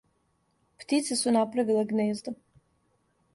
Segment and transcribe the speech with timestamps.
[0.83, 2.35] Птице су направиле гнездо.